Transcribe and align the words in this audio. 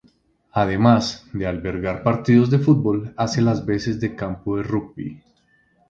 Además 0.53 1.27
de 1.31 1.45
albergar 1.45 2.01
partidos 2.01 2.49
de 2.49 2.57
fútbol, 2.57 3.13
hace 3.17 3.39
las 3.39 3.67
veces 3.67 3.99
de 3.99 4.15
campo 4.15 4.57
de 4.57 4.63
rugby. 4.63 5.21